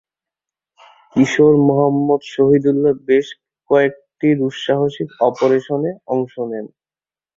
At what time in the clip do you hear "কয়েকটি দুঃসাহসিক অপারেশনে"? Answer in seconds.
3.69-5.91